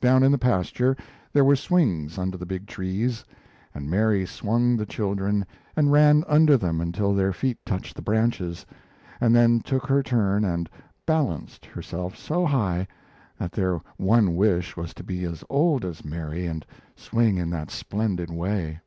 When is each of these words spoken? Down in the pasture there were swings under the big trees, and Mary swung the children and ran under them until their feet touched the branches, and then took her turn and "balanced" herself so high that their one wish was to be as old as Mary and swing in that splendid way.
Down 0.00 0.22
in 0.22 0.30
the 0.30 0.38
pasture 0.38 0.96
there 1.32 1.44
were 1.44 1.56
swings 1.56 2.16
under 2.16 2.36
the 2.38 2.46
big 2.46 2.68
trees, 2.68 3.24
and 3.74 3.90
Mary 3.90 4.24
swung 4.24 4.76
the 4.76 4.86
children 4.86 5.44
and 5.74 5.90
ran 5.90 6.22
under 6.28 6.56
them 6.56 6.80
until 6.80 7.12
their 7.12 7.32
feet 7.32 7.58
touched 7.66 7.96
the 7.96 8.00
branches, 8.00 8.64
and 9.20 9.34
then 9.34 9.58
took 9.58 9.84
her 9.88 10.00
turn 10.00 10.44
and 10.44 10.70
"balanced" 11.06 11.66
herself 11.66 12.16
so 12.16 12.46
high 12.46 12.86
that 13.36 13.50
their 13.50 13.80
one 13.96 14.36
wish 14.36 14.76
was 14.76 14.94
to 14.94 15.02
be 15.02 15.24
as 15.24 15.42
old 15.50 15.84
as 15.84 16.04
Mary 16.04 16.46
and 16.46 16.64
swing 16.94 17.36
in 17.36 17.50
that 17.50 17.72
splendid 17.72 18.30
way. 18.30 18.78